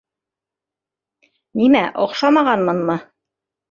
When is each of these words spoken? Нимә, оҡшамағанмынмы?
Нимә, 1.63 1.85
оҡшамағанмынмы? 2.09 3.01